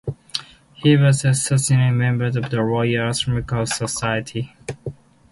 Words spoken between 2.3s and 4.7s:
the Royal Astronomical Society.